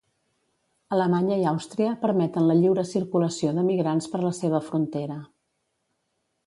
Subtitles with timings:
[0.95, 5.21] Alemanya i Àustria permeten la lliure circulació de migrants per la seva frontera.